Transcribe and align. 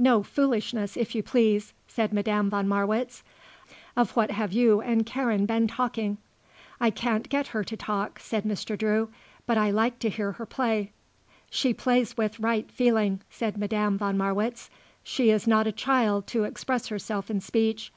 "No 0.00 0.24
foolishness 0.24 0.96
if 0.96 1.14
you 1.14 1.22
please," 1.22 1.72
said 1.86 2.12
Madame 2.12 2.50
von 2.50 2.66
Marwitz. 2.66 3.22
"Of 3.96 4.16
what 4.16 4.32
have 4.32 4.52
you 4.52 4.80
and 4.80 5.06
Karen 5.06 5.46
been 5.46 5.68
talking?" 5.68 6.18
"I 6.80 6.90
can't 6.90 7.28
get 7.28 7.46
her 7.54 7.62
to 7.62 7.76
talk," 7.76 8.18
said 8.18 8.42
Mr. 8.42 8.76
Drew. 8.76 9.08
"But 9.46 9.56
I 9.56 9.70
like 9.70 10.00
to 10.00 10.08
hear 10.10 10.32
her 10.32 10.46
play." 10.46 10.90
"She 11.48 11.72
plays 11.72 12.16
with 12.16 12.40
right 12.40 12.68
feeling," 12.72 13.20
said 13.30 13.56
Madame 13.56 13.96
von 13.98 14.18
Marwitz. 14.18 14.68
"She 15.04 15.30
is 15.30 15.46
not 15.46 15.68
a 15.68 15.70
child 15.70 16.26
to 16.26 16.42
express 16.42 16.88
herself 16.88 17.30
in 17.30 17.40
speech. 17.40 17.92